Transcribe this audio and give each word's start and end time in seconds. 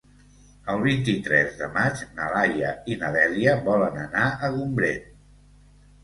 El 0.75 0.79
vint-i-tres 0.83 1.51
de 1.57 1.67
maig 1.75 1.99
na 2.19 2.29
Laia 2.35 2.71
i 2.93 2.97
na 3.01 3.11
Dèlia 3.15 3.53
volen 3.67 3.99
anar 4.05 4.23
a 4.31 4.49
Gombrèn. 4.55 5.05